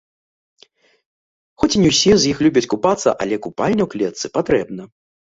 Хоць 1.63 1.69
і 1.79 1.83
не 1.83 1.91
ўсе 1.93 2.13
з 2.23 2.29
іх 2.31 2.37
любяць 2.45 2.63
купацца, 2.73 3.09
але 3.27 3.35
купальня 3.45 3.83
ў 3.87 3.91
клетцы 3.93 4.25
патрэбна. 4.39 4.89